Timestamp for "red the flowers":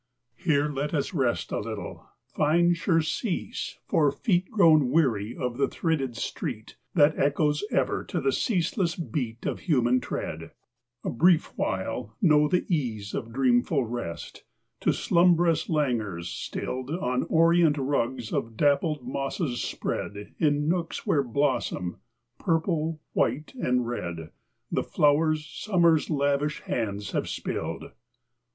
23.87-25.45